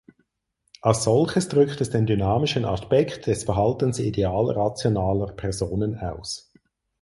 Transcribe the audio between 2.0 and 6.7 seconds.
dynamischen Aspekt des Verhaltens ideal rationaler Personen aus.